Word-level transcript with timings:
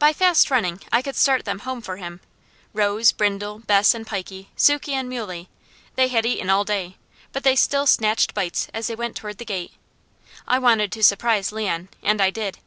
By 0.00 0.12
fast 0.12 0.50
running 0.50 0.80
I 0.90 1.02
could 1.02 1.14
start 1.14 1.44
them 1.44 1.60
home 1.60 1.82
for 1.82 1.96
him: 1.96 2.20
Rose, 2.72 3.12
Brindle, 3.12 3.60
Bess, 3.60 3.94
and 3.94 4.04
Pidy, 4.04 4.48
Sukey 4.56 4.92
and 4.92 5.08
Muley; 5.08 5.48
they 5.94 6.08
had 6.08 6.26
eaten 6.26 6.50
all 6.50 6.64
day, 6.64 6.96
but 7.32 7.44
they 7.44 7.54
still 7.54 7.86
snatched 7.86 8.34
bites 8.34 8.66
as 8.74 8.88
they 8.88 8.96
went 8.96 9.14
toward 9.14 9.38
the 9.38 9.44
gate. 9.44 9.74
I 10.48 10.58
wanted 10.58 10.90
to 10.90 11.04
surprise 11.04 11.52
Leon 11.52 11.90
and 12.02 12.20
I 12.20 12.30
did. 12.30 12.58